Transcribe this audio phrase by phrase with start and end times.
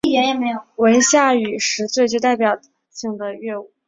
[0.77, 2.59] 为夏禹时最具代表
[2.89, 3.71] 性的乐舞。